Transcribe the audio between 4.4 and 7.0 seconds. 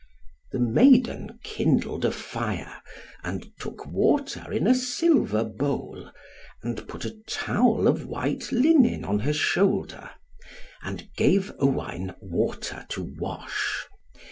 in a silver bowl, and